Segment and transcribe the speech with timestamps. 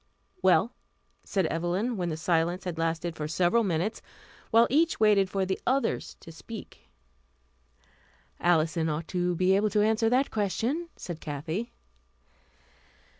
[0.41, 0.73] "Well?"
[1.23, 4.01] said Evelyn, when the silence had lasted for several minutes
[4.49, 6.89] while each waited for the others to speak.
[8.39, 11.71] "Alison ought to be able to answer that question," said Kathy.